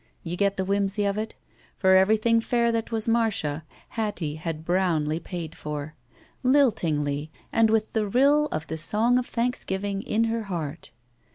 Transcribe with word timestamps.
You 0.23 0.35
get 0.35 0.57
the 0.57 0.65
whimsy 0.65 1.05
of 1.05 1.15
it? 1.19 1.35
For 1.77 1.91
ever3rthing 1.93 2.41
fair 2.41 2.71
that 2.71 2.91
was 2.91 3.07
Marda, 3.07 3.63
Hattie 3.89 4.33
had 4.33 4.65
brownly 4.65 5.19
paid 5.19 5.53
for. 5.53 5.93
Liltingly, 6.41 7.29
and 7.53 7.69
with 7.69 7.93
the 7.93 8.07
rill 8.07 8.47
of 8.47 8.65
the 8.65 8.79
song 8.79 9.19
of 9.19 9.27
thanks 9.27 9.63
giving 9.63 10.03
i 10.11 10.27
her 10.27 10.45
heart. 10.45 10.89